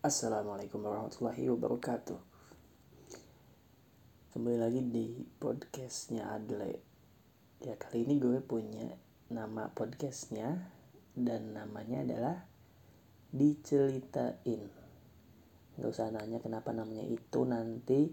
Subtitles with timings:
[0.00, 2.16] Assalamualaikum warahmatullahi wabarakatuh.
[4.32, 6.80] Kembali lagi di podcastnya Adle.
[7.60, 8.96] Ya kali ini gue punya
[9.28, 10.72] nama podcastnya
[11.12, 12.48] Dan namanya adalah
[13.28, 14.72] Diceritain.
[15.76, 18.08] Gak usah nanya kenapa namanya itu Nanti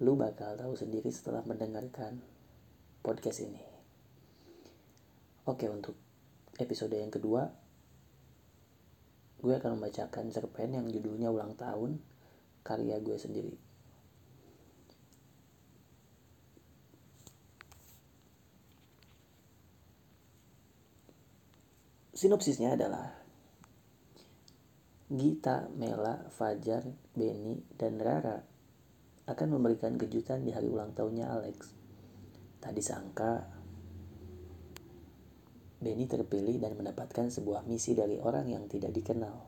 [0.00, 2.16] lu bakal tahu sendiri setelah mendengarkan
[3.04, 3.60] podcast ini.
[5.44, 6.00] Oke untuk
[6.56, 7.65] episode yang kedua
[9.46, 12.02] gue akan membacakan cerpen yang judulnya ulang tahun
[12.66, 13.54] karya gue sendiri.
[22.10, 23.06] Sinopsisnya adalah
[25.06, 26.82] Gita, Mela, Fajar,
[27.14, 28.42] Benny, dan Rara
[29.30, 31.70] akan memberikan kejutan di hari ulang tahunnya Alex.
[32.58, 33.55] Tadi sangka
[35.86, 39.38] Benny terpilih dan mendapatkan sebuah misi dari orang yang tidak dikenal.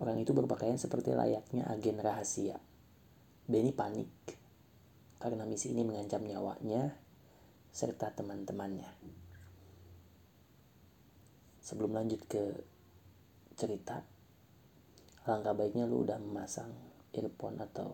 [0.00, 2.56] Orang itu berpakaian seperti layaknya agen rahasia.
[3.44, 4.08] Benny panik
[5.20, 6.96] karena misi ini mengancam nyawanya
[7.68, 8.88] serta teman-temannya.
[11.60, 12.64] Sebelum lanjut ke
[13.60, 14.00] cerita,
[15.28, 16.72] langkah baiknya lu udah memasang
[17.12, 17.92] earphone atau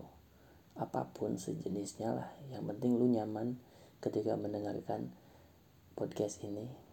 [0.79, 2.31] apa pun sejenisnya lah.
[2.55, 3.59] Yang penting lu nyaman
[3.99, 5.11] ketika mendengarkan
[5.99, 6.84] podcast ini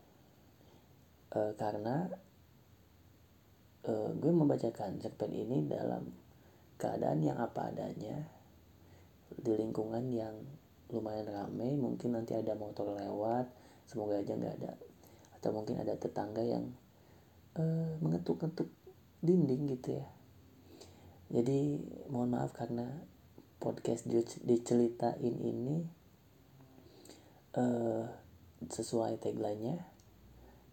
[1.35, 2.09] uh, karena
[3.87, 6.07] uh, gue membacakan cerpen ini dalam
[6.77, 8.25] keadaan yang apa adanya
[9.31, 10.33] di lingkungan yang
[10.91, 13.47] lumayan ramai mungkin nanti ada motor lewat
[13.87, 14.73] semoga aja nggak ada
[15.39, 16.69] atau mungkin ada tetangga yang
[17.57, 18.69] uh, mengetuk-ngetuk
[19.25, 20.07] dinding gitu ya.
[21.31, 21.79] Jadi
[22.11, 22.85] mohon maaf karena
[23.61, 24.03] podcast
[24.43, 25.85] diceritain ini
[27.55, 28.05] uh,
[28.67, 29.90] sesuai tagline-nya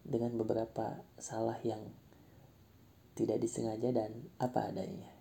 [0.09, 1.85] dengan beberapa salah yang
[3.13, 5.13] tidak disengaja dan apa adanya.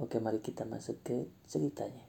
[0.00, 2.08] Oke, mari kita masuk ke ceritanya.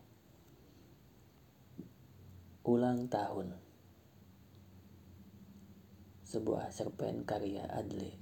[2.65, 3.53] Ulang tahun.
[6.25, 8.17] Sebuah cerpen karya Adle.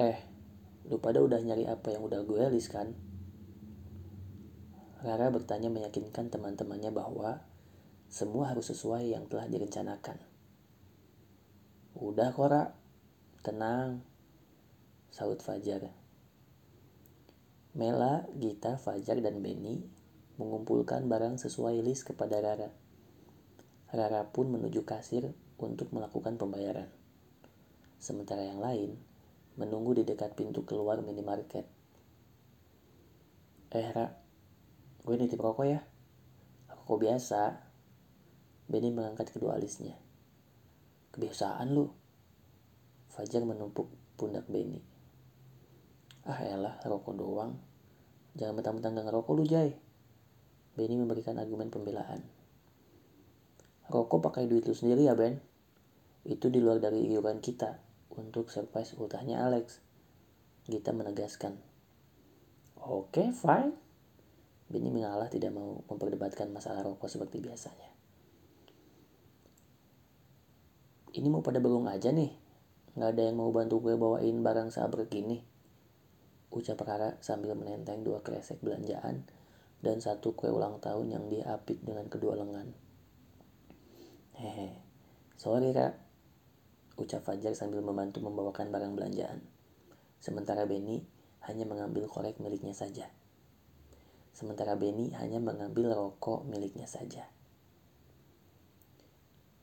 [0.00, 0.18] Eh,
[0.88, 2.96] lu pada udah nyari apa yang udah gue list kan?
[5.04, 7.44] Rara bertanya meyakinkan teman-temannya bahwa
[8.08, 10.29] semua harus sesuai yang telah direncanakan.
[12.00, 12.72] Udah Kora,
[13.44, 14.00] tenang,
[15.12, 15.92] saut Fajar.
[17.76, 19.84] Mela, Gita, Fajar, dan Benny
[20.40, 22.72] mengumpulkan barang sesuai list kepada Rara.
[23.92, 25.28] Rara pun menuju kasir
[25.60, 26.88] untuk melakukan pembayaran.
[28.00, 28.96] Sementara yang lain
[29.60, 31.68] menunggu di dekat pintu keluar minimarket.
[33.76, 34.08] Eh, Ra,
[35.04, 35.84] gue nitip rokok ya.
[36.64, 37.60] Rokok biasa,
[38.72, 40.00] Benny mengangkat kedua alisnya.
[41.10, 41.90] Kebiasaan lu.
[43.10, 44.78] Fajar menumpuk pundak Benny.
[46.22, 47.58] Ah elah, rokok doang.
[48.38, 49.74] Jangan mentang-mentang gak ngerokok lu, Jay.
[50.78, 52.22] Benny memberikan argumen pembelaan.
[53.90, 55.42] Rokok pakai duit lu sendiri ya, Ben?
[56.22, 57.82] Itu di luar dari iuran kita
[58.14, 59.82] untuk surprise ultahnya Alex.
[60.70, 61.58] Gita menegaskan.
[62.78, 63.74] Oke, fine.
[64.70, 67.89] Benny mengalah tidak mau memperdebatkan masalah rokok seperti biasanya.
[71.14, 72.30] Ini mau pada bengong aja nih.
[72.94, 75.42] Nggak ada yang mau bantu gue bawain barang sabrek gini.
[76.50, 79.22] Ucap Rara sambil menenteng dua kresek belanjaan
[79.80, 82.74] dan satu kue ulang tahun yang dia apit dengan kedua lengan.
[84.34, 84.82] Hehe,
[85.38, 85.94] sorry kak.
[86.98, 89.40] Ucap Fajar sambil membantu membawakan barang belanjaan.
[90.20, 91.00] Sementara Benny
[91.48, 93.08] hanya mengambil korek miliknya saja.
[94.36, 97.24] Sementara Benny hanya mengambil rokok miliknya saja.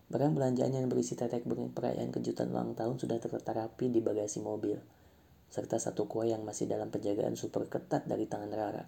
[0.08, 4.80] Barang belanjaan yang berisi tetek perayaan kejutan ulang tahun sudah terletak rapi di bagasi mobil,
[5.52, 8.88] serta satu kue yang masih dalam penjagaan super ketat dari tangan Rara.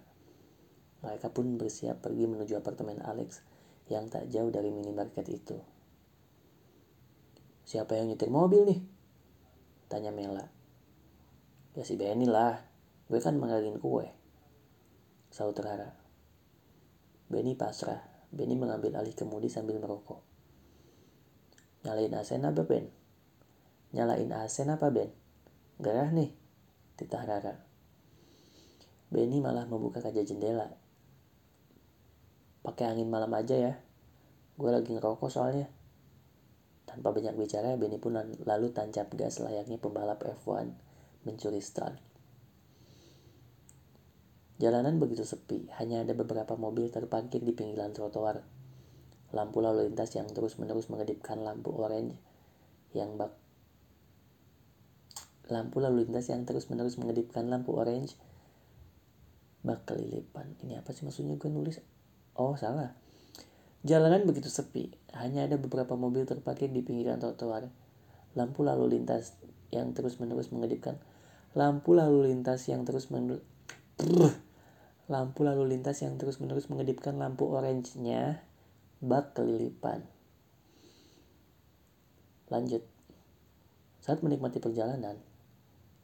[1.04, 3.44] Mereka pun bersiap pergi menuju apartemen Alex
[3.92, 5.60] yang tak jauh dari minimarket itu.
[7.68, 8.80] Siapa yang nyetir mobil nih?
[9.92, 10.48] Tanya Mela.
[11.76, 12.64] Ya si Benny lah,
[13.12, 14.08] gue kan mengalin kue.
[15.28, 15.92] Saut Rara.
[17.28, 18.00] Benny pasrah.
[18.32, 20.29] Benny mengambil alih kemudi sambil merokok.
[21.80, 22.92] Nyalain asen apa Ben?
[23.96, 25.08] Nyalain asen apa Ben?
[25.80, 26.28] Gerah nih,
[27.00, 27.56] titah Rara.
[29.08, 30.76] Benny malah membuka kaca jendela.
[32.60, 33.74] Pakai angin malam aja ya.
[34.60, 35.72] Gue lagi ngerokok soalnya.
[36.84, 40.68] Tanpa banyak bicara, Benny pun lalu tancap gas layaknya pembalap F1
[41.24, 41.96] mencuri start.
[44.60, 48.59] Jalanan begitu sepi, hanya ada beberapa mobil terparkir di pinggiran trotoar
[49.30, 52.18] lampu lalu lintas yang terus-menerus mengedipkan lampu orange
[52.94, 53.30] yang bak
[55.50, 58.14] lampu lalu lintas yang terus-menerus mengedipkan lampu orange
[59.66, 60.54] bak kelilipan.
[60.62, 61.82] Ini apa sih maksudnya gue nulis?
[62.38, 62.94] Oh, salah.
[63.82, 67.68] Jalanan begitu sepi, hanya ada beberapa mobil terparkir di pinggiran trotoar.
[68.38, 69.34] Lampu lalu lintas
[69.74, 70.96] yang terus-menerus mengedipkan.
[71.58, 73.42] Lampu lalu lintas yang terus menerus
[75.10, 78.46] lampu lalu lintas yang terus-menerus mengedipkan lampu orange-nya
[79.00, 80.04] bak kelilipan.
[82.52, 82.84] Lanjut.
[84.00, 85.16] Saat menikmati perjalanan,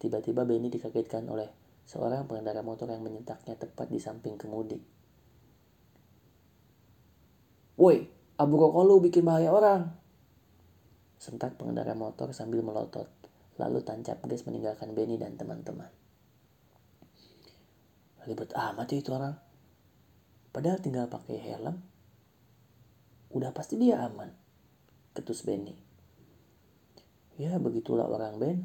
[0.00, 1.48] tiba-tiba Benny dikagetkan oleh
[1.84, 4.80] seorang pengendara motor yang menyentaknya tepat di samping kemudi.
[7.76, 8.08] Woi,
[8.40, 9.92] abu rokok lu bikin bahaya orang.
[11.20, 13.08] Sentak pengendara motor sambil melotot,
[13.60, 15.92] lalu tancap gas meninggalkan Benny dan teman-teman.
[18.24, 19.36] Ribet amat ya itu orang.
[20.50, 21.95] Padahal tinggal pakai helm.
[23.32, 24.30] Udah pasti dia aman.
[25.16, 25.74] Ketus Benny.
[27.36, 28.58] Ya begitulah orang Ben.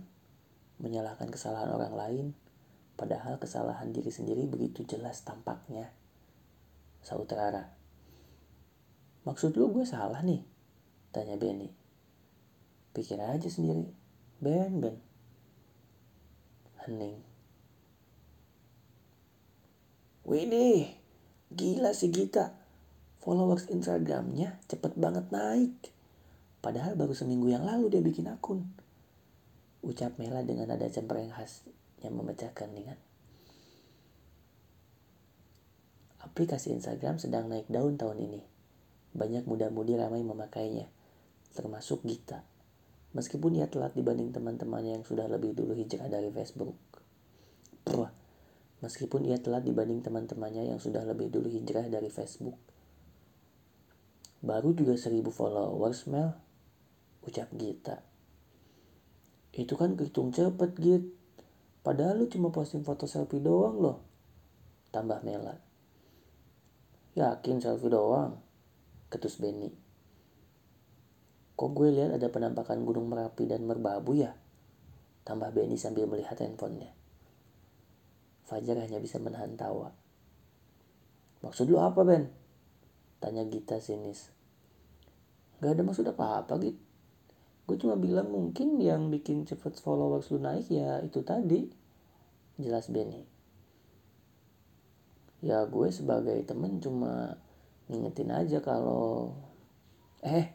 [0.81, 2.25] Menyalahkan kesalahan orang lain.
[2.95, 5.89] Padahal kesalahan diri sendiri begitu jelas tampaknya.
[7.01, 7.65] Saut Rara.
[9.25, 10.45] Maksud lu gue salah nih?
[11.09, 11.69] Tanya Benny.
[12.93, 13.89] Pikir aja sendiri.
[14.41, 14.97] Ben, Ben.
[16.85, 17.21] Hening.
[20.21, 20.93] Widih,
[21.53, 22.60] gila sih Gita.
[23.21, 25.93] Followers Instagramnya cepet banget naik.
[26.57, 28.65] Padahal baru seminggu yang lalu dia bikin akun.
[29.85, 31.61] Ucap Mela dengan nada cempreng khas
[32.01, 32.97] yang memecahkan dengan.
[36.25, 38.41] Aplikasi Instagram sedang naik daun tahun ini.
[39.13, 40.89] Banyak muda-mudi ramai memakainya,
[41.53, 42.41] termasuk Gita.
[43.13, 46.77] Meskipun ia telat dibanding teman-temannya yang sudah lebih dulu hijrah dari Facebook.
[47.85, 48.09] Pruh,
[48.81, 52.70] meskipun ia telat dibanding teman-temannya yang sudah lebih dulu hijrah dari Facebook.
[54.41, 56.33] Baru juga seribu followers, Mel.
[57.21, 58.01] Ucap Gita.
[59.53, 61.05] Itu kan kehitung cepet, Git.
[61.85, 63.97] Padahal lu cuma posting foto selfie doang loh.
[64.89, 65.57] Tambah Mela.
[67.13, 68.41] Yakin selfie doang?
[69.13, 69.69] Ketus Benny.
[71.53, 74.33] Kok gue lihat ada penampakan gunung Merapi dan Merbabu ya?
[75.21, 76.97] Tambah Benny sambil melihat handphonenya.
[78.49, 79.93] Fajar hanya bisa menahan tawa.
[81.45, 82.40] Maksud lu apa, Ben?
[83.21, 84.33] Tanya Gita sinis.
[85.61, 86.75] Gak ada maksud apa-apa, Git.
[87.69, 91.69] Gue cuma bilang mungkin yang bikin cepet followers lu naik ya itu tadi.
[92.57, 93.23] Jelas Benny.
[95.45, 97.37] Ya gue sebagai temen cuma
[97.87, 99.37] ngingetin aja kalau...
[100.25, 100.53] Eh,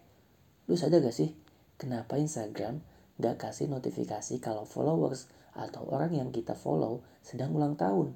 [0.66, 1.34] lu sadar gak sih?
[1.78, 2.82] Kenapa Instagram
[3.16, 8.12] gak kasih notifikasi kalau followers atau orang yang kita follow sedang ulang tahun.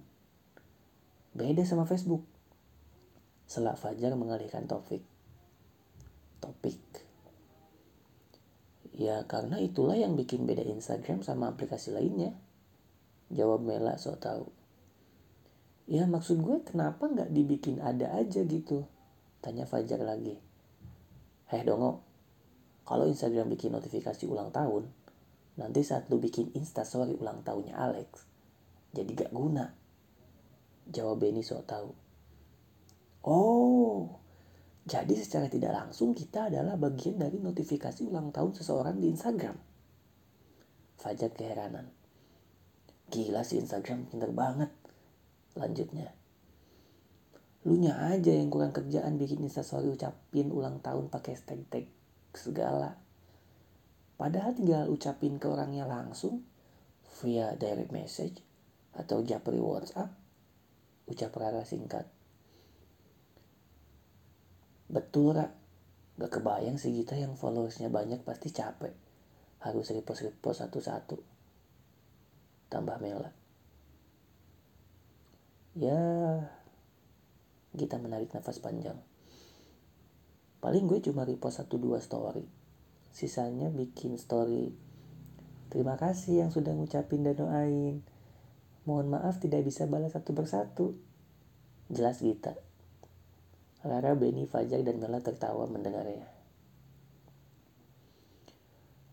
[1.33, 2.27] Beda sama Facebook.
[3.51, 5.03] Selak Fajar mengalihkan topik.
[6.39, 6.79] Topik.
[8.95, 12.39] Ya karena itulah yang bikin beda Instagram sama aplikasi lainnya.
[13.35, 14.55] Jawab Mela so tau.
[15.91, 18.87] Ya maksud gue kenapa nggak dibikin ada aja gitu?
[19.43, 20.39] Tanya Fajar lagi.
[21.51, 22.07] Heh dongo,
[22.87, 24.87] kalau Instagram bikin notifikasi ulang tahun,
[25.61, 28.25] Nanti saat lu bikin instastory ulang tahunnya Alex,
[28.97, 29.77] jadi gak guna.
[30.89, 31.93] Jawab Benny so tau.
[33.21, 34.21] Oh,
[34.89, 39.57] jadi secara tidak langsung kita adalah bagian dari notifikasi ulang tahun seseorang di Instagram.
[40.97, 41.93] Fajar keheranan.
[43.13, 44.73] Gila sih Instagram pinter banget.
[45.57, 46.17] Lanjutnya.
[47.69, 51.93] Lu nya aja yang kurang kerjaan bikin instastory ucapin ulang tahun pakai tag-tag
[52.33, 52.97] segala.
[54.17, 56.41] Padahal tinggal ucapin ke orangnya langsung
[57.21, 58.41] via direct message
[58.97, 60.09] atau japri WhatsApp.
[61.05, 62.20] Ucap rara singkat.
[64.91, 65.47] Betul, Ra.
[66.21, 68.93] Gak kebayang sih kita yang followersnya banyak pasti capek.
[69.63, 71.17] Harus repost-repost satu-satu.
[72.69, 73.31] Tambah Mela.
[75.79, 76.03] Ya,
[77.79, 78.99] kita menarik nafas panjang.
[80.61, 82.61] Paling gue cuma repost satu dua story
[83.11, 84.71] sisanya bikin story
[85.71, 88.07] terima kasih yang sudah ngucapin dan doain
[88.87, 90.95] mohon maaf tidak bisa balas satu persatu
[91.91, 92.55] jelas Gita
[93.81, 96.29] Rara, Benny, Fajar, dan Mela tertawa mendengarnya.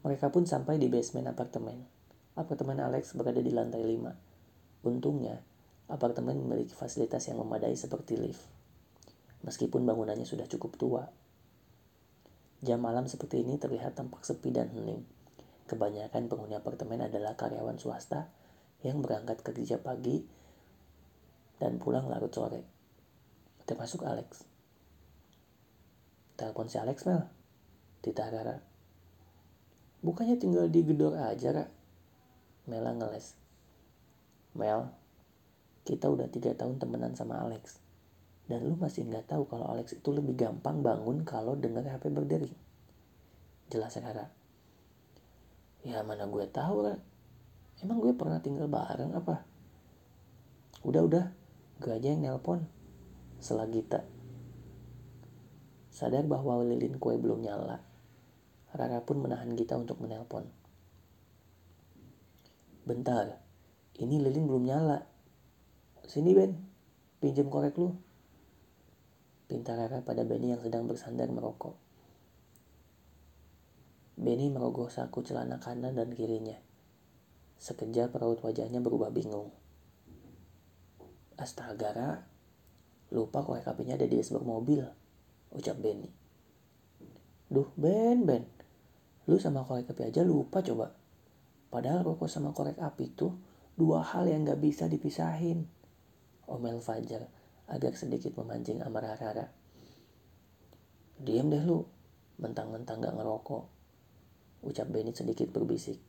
[0.04, 1.88] Mereka pun sampai di basement apartemen.
[2.36, 4.88] Apartemen Alex berada di lantai 5.
[4.88, 5.40] Untungnya,
[5.88, 8.44] apartemen memiliki fasilitas yang memadai seperti lift.
[9.48, 11.04] Meskipun bangunannya sudah cukup tua,
[12.58, 15.06] Jam malam seperti ini terlihat tampak sepi dan hening.
[15.70, 18.34] Kebanyakan penghuni apartemen adalah karyawan swasta
[18.82, 20.26] yang berangkat kerja pagi
[21.62, 22.66] dan pulang larut sore.
[23.70, 24.57] Termasuk Alex.
[26.38, 27.26] Telepon si Alex, Mel.
[28.06, 28.62] Tita Rara.
[30.06, 31.66] Bukannya tinggal di gedor aja, Ra?
[32.70, 33.34] Mela ngeles.
[34.54, 34.94] Mel,
[35.82, 37.82] kita udah tiga tahun temenan sama Alex.
[38.46, 42.54] Dan lu masih nggak tahu kalau Alex itu lebih gampang bangun kalau dengar HP berdering.
[43.74, 44.30] Jelas Rara.
[45.82, 47.02] Ya mana gue tahu kan.
[47.82, 49.42] Emang gue pernah tinggal bareng apa?
[50.86, 51.34] Udah-udah,
[51.82, 52.62] gue aja yang nelpon.
[53.42, 54.06] Selagita.
[55.98, 57.82] Sadar bahwa lilin kue belum nyala.
[58.70, 60.46] Rara pun menahan Gita untuk menelpon.
[62.86, 63.42] Bentar,
[63.98, 65.02] ini lilin belum nyala.
[66.06, 66.54] Sini Ben,
[67.18, 67.98] pinjam korek lu.
[69.50, 71.74] Pinta Rara pada Benny yang sedang bersandar merokok.
[74.22, 76.62] Benny merogoh saku celana kanan dan kirinya.
[77.58, 79.50] Sekejap raut wajahnya berubah bingung.
[81.42, 82.12] Astaga, Ra.
[83.10, 84.86] Lupa korek apinya ada di dashboard mobil,
[85.54, 86.10] ucap Benny.
[87.48, 88.44] Duh, Ben, Ben.
[89.28, 90.96] Lu sama korek api aja lupa coba.
[91.68, 93.36] Padahal rokok sama korek api tuh
[93.76, 95.68] dua hal yang gak bisa dipisahin.
[96.48, 97.28] Omel Fajar
[97.68, 99.52] agak sedikit memancing amarah Rara.
[101.20, 101.84] Diam deh lu,
[102.40, 103.64] mentang-mentang gak ngerokok.
[104.64, 106.00] Ucap Benny sedikit berbisik.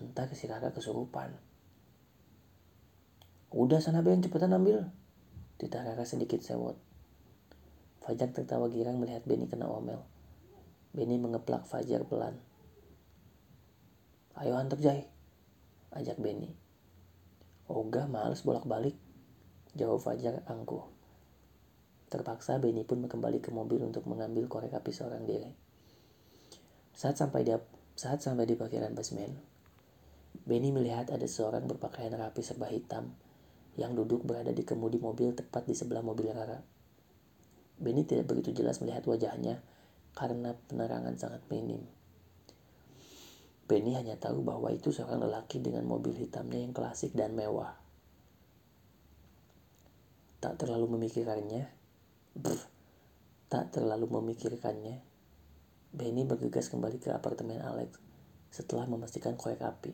[0.00, 1.36] Entah si Rara kesurupan.
[3.52, 4.88] Udah sana Ben, cepetan ambil.
[5.56, 6.76] Tita Rara sedikit sewot.
[8.06, 9.98] Fajar tertawa girang melihat Benny kena omel.
[10.94, 12.38] Benny mengeplak Fajar pelan.
[14.38, 15.10] Ayo hantar Jai,
[15.90, 16.54] ajak Benny.
[17.66, 18.94] Oga males bolak-balik,
[19.74, 20.86] jawab Fajar angkuh.
[22.06, 25.50] Terpaksa Benny pun kembali ke mobil untuk mengambil korek api seorang diri.
[26.94, 27.50] Saat sampai di
[27.98, 29.34] saat sampai di parkiran basement,
[30.46, 33.10] Benny melihat ada seorang berpakaian rapi serba hitam
[33.74, 36.75] yang duduk berada di kemudi mobil tepat di sebelah mobil Rara.
[37.76, 39.60] Benny tidak begitu jelas melihat wajahnya
[40.16, 41.84] karena penerangan sangat minim.
[43.68, 47.76] Benny hanya tahu bahwa itu seorang lelaki dengan mobil hitamnya yang klasik dan mewah.
[50.40, 51.68] Tak terlalu memikirkannya,
[52.32, 52.60] brr,
[53.52, 55.04] tak terlalu memikirkannya,
[55.96, 57.96] Benny bergegas kembali ke apartemen Alex
[58.52, 59.92] setelah memastikan korek api.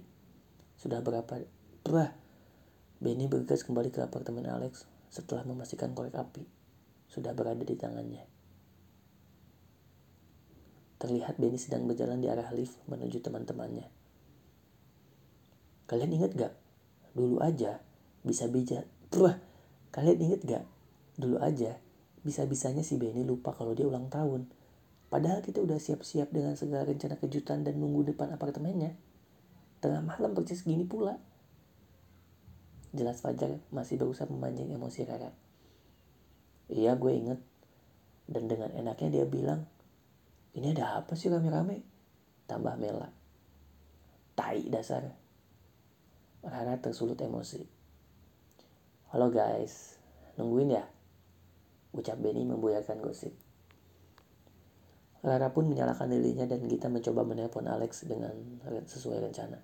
[0.78, 1.42] Sudah berapa?
[1.86, 2.14] Bah.
[3.02, 6.61] Benny bergegas kembali ke apartemen Alex setelah memastikan korek api
[7.12, 8.24] sudah berada di tangannya.
[10.96, 13.84] Terlihat Benny sedang berjalan di arah lift menuju teman-temannya.
[15.84, 16.54] Kalian ingat gak?
[17.12, 17.84] Dulu aja
[18.24, 18.88] bisa bija.
[19.20, 19.36] Wah,
[19.92, 20.64] kalian inget gak?
[21.20, 21.76] Dulu aja
[22.22, 24.48] bisa-bisanya si Benny lupa kalau dia ulang tahun.
[25.12, 28.96] Padahal kita udah siap-siap dengan segala rencana kejutan dan nunggu depan apartemennya.
[29.84, 31.20] Tengah malam persis gini pula.
[32.96, 35.41] Jelas Fajar masih berusaha memancing emosi Rara.
[36.72, 37.40] Iya gue inget.
[38.24, 39.68] Dan dengan enaknya dia bilang,
[40.56, 41.84] ini ada apa sih rame-rame?
[42.48, 43.12] Tambah Mela.
[44.32, 45.04] Tai dasar.
[46.42, 47.60] Rara tersulut emosi.
[49.12, 50.00] Halo guys,
[50.40, 50.84] nungguin ya?
[51.92, 53.36] Ucap Benny membuyarkan gosip.
[55.20, 58.32] Rara pun menyalakan lilinya dan kita mencoba menelpon Alex dengan
[58.88, 59.60] sesuai rencana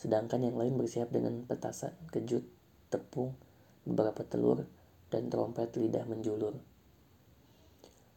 [0.00, 2.40] sedangkan yang lain bersiap dengan petasan, kejut,
[2.88, 3.36] tepung,
[3.84, 4.64] beberapa telur,
[5.10, 6.54] dan trompet lidah menjulur.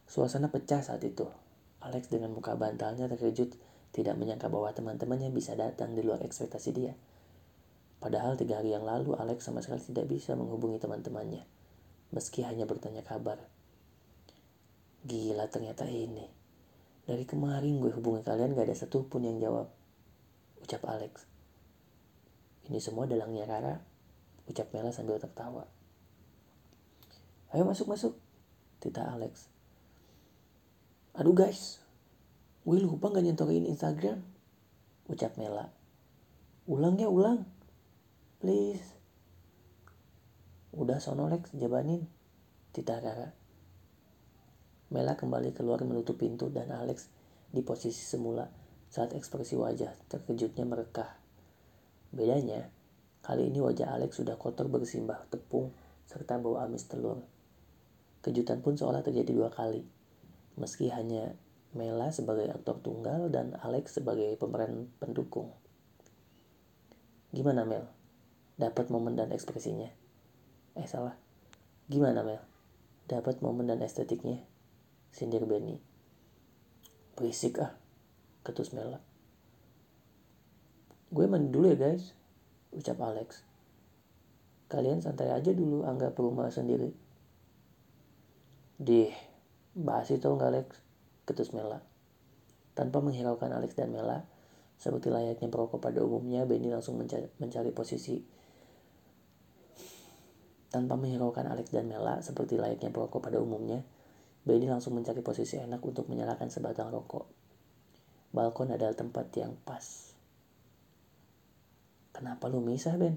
[0.06, 1.26] Suasana pecah saat itu.
[1.84, 3.58] Alex dengan muka bantalnya terkejut
[3.94, 6.94] tidak menyangka bahwa teman-temannya bisa datang di luar ekspektasi dia.
[8.02, 11.46] Padahal tiga hari yang lalu Alex sama sekali tidak bisa menghubungi teman-temannya,
[12.12, 13.40] meski hanya bertanya kabar.
[15.04, 16.24] Gila ternyata ini.
[17.04, 19.68] Dari kemarin gue hubungi kalian gak ada satupun yang jawab.
[20.64, 21.28] Ucap Alex.
[22.64, 23.76] Ini semua dalangnya Rara,
[24.48, 25.68] ucap Mela sambil tertawa.
[27.54, 28.18] Ayo masuk-masuk,
[28.82, 29.46] Tita Alex.
[31.14, 31.78] Aduh guys,
[32.66, 34.26] gue lupa gak nyentuhin Instagram,
[35.06, 35.70] ucap Mela.
[36.66, 37.46] Ulang ya ulang,
[38.42, 38.82] please.
[40.74, 42.02] Udah sono Lex, jabanin,
[42.74, 43.30] Tita Rara.
[44.90, 47.06] Mela kembali keluar menutup pintu dan Alex
[47.54, 48.50] di posisi semula
[48.90, 51.22] saat ekspresi wajah terkejutnya merekah.
[52.10, 52.66] Bedanya,
[53.22, 55.70] kali ini wajah Alex sudah kotor bersimbah tepung
[56.10, 57.33] serta bau amis telur.
[58.24, 59.84] Kejutan pun seolah terjadi dua kali.
[60.56, 61.36] Meski hanya
[61.76, 65.52] Mela sebagai aktor tunggal dan Alex sebagai pemeran pendukung.
[67.34, 67.84] Gimana Mel?
[68.56, 69.90] Dapat momen dan ekspresinya?
[70.78, 71.18] Eh salah.
[71.90, 72.40] Gimana Mel?
[73.10, 74.40] Dapat momen dan estetiknya?
[75.12, 75.76] Sindir Benny.
[77.18, 77.76] Berisik ah,
[78.46, 79.04] ketus Mela.
[81.12, 82.16] Gue mandi dulu ya guys,
[82.72, 83.44] ucap Alex.
[84.72, 87.03] Kalian santai aja dulu, anggap rumah sendiri.
[88.84, 89.16] Dih,
[89.72, 90.68] bahas itu nggak Alex,
[91.24, 91.80] ketus Mela.
[92.76, 94.28] Tanpa menghiraukan Alex dan Mela,
[94.74, 98.18] Seperti layaknya perokok pada umumnya, Benny langsung mencari, mencari posisi
[100.74, 103.86] tanpa menghiraukan Alex dan Mela seperti layaknya perokok pada umumnya.
[104.42, 107.30] Benny langsung mencari posisi enak untuk menyalakan sebatang rokok.
[108.34, 110.12] Balkon adalah tempat yang pas.
[112.10, 113.16] Kenapa lu misah, Ben?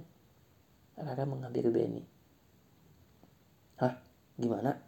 [0.96, 2.06] Rara menghampiri Benny.
[3.82, 3.98] Hah?
[4.38, 4.87] Gimana?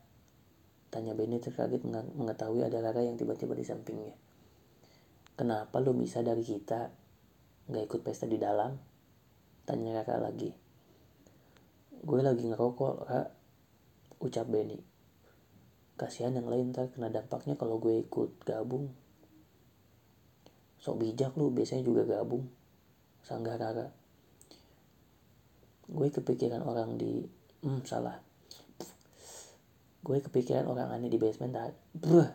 [0.90, 4.18] Tanya Benny terkaget mengetahui ada Rara yang tiba-tiba di sampingnya.
[5.38, 6.90] Kenapa lu misah dari kita?
[7.70, 8.74] Gak ikut pesta di dalam?
[9.70, 10.50] Tanya Rara lagi.
[12.02, 13.30] Gue lagi ngerokok, Rara.
[14.20, 14.82] Ucap Benny.
[15.94, 18.90] Kasihan yang lain ntar kena dampaknya kalau gue ikut gabung.
[20.82, 22.50] Sok bijak lu, biasanya juga gabung.
[23.22, 23.88] Sanggah Rara.
[25.86, 27.24] Gue kepikiran orang di...
[27.62, 28.29] Hmm, salah.
[30.00, 31.76] Gue kepikiran orang aneh di basement tadi.
[31.96, 32.30] Bruh.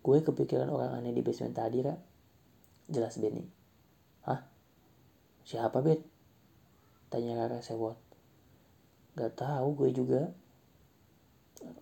[0.00, 1.94] Gue kepikiran orang aneh di basement tadi, Ra.
[2.90, 3.46] Jelas Benny.
[4.26, 4.40] Hah?
[5.46, 6.02] Siapa, Bet?
[7.10, 7.98] Tanya Rara sewot.
[9.14, 10.22] Gak tahu gue juga.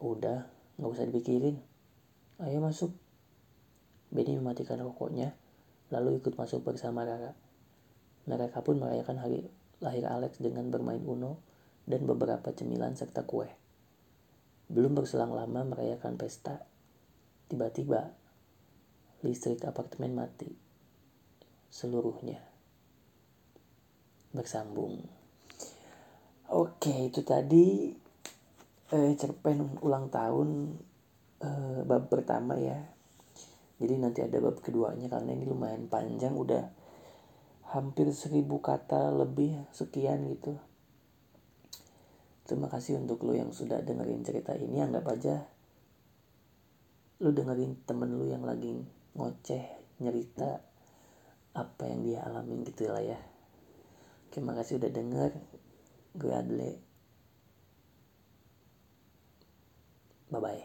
[0.02, 0.48] Udah,
[0.78, 1.58] Nggak usah dipikirin.
[2.38, 2.94] Ayo masuk.
[4.14, 5.34] Benny mematikan rokoknya,
[5.90, 7.34] lalu ikut masuk bersama Rara.
[8.30, 9.50] Mereka pun merayakan hari
[9.82, 11.42] lahir Alex dengan bermain Uno
[11.84, 13.50] dan beberapa cemilan serta kue.
[14.68, 16.64] Belum berselang lama merayakan pesta,
[17.48, 18.12] tiba-tiba
[19.24, 20.52] listrik apartemen mati.
[21.72, 22.40] Seluruhnya
[24.32, 25.04] bersambung.
[26.48, 27.92] Oke, itu tadi
[28.92, 30.76] eh, cerpen ulang tahun
[31.44, 32.78] eh, bab pertama ya
[33.78, 36.66] jadi nanti ada bab keduanya karena ini lumayan panjang udah
[37.70, 40.58] hampir seribu kata lebih sekian gitu
[42.48, 45.44] terima kasih untuk lo yang sudah dengerin cerita ini anggap aja
[47.20, 48.72] lo dengerin temen lo yang lagi
[49.12, 49.64] ngoceh
[50.00, 50.64] nyerita
[51.52, 53.20] apa yang dia alamin gitu lah ya
[54.32, 55.30] terima kasih udah denger
[56.16, 56.88] gue Adle
[60.28, 60.64] Bye bye.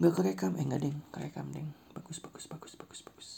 [0.00, 1.76] Gak kerekam, eh enggak deng, kerekam deng.
[1.92, 3.28] Bagus, bagus, bagus, bagus, bagus.